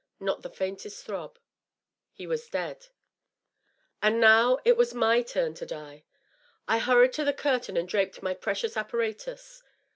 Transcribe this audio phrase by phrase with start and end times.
[0.19, 1.37] Not the faintest throb.
[2.11, 2.87] He was dead.
[4.01, 6.05] And now it was my turn to die!
[6.67, 9.61] I hurried to the curtain that draped my precious apparatus.